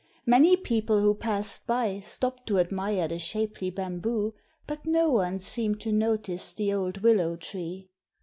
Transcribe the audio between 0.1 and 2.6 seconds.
Many people who passed by stopped to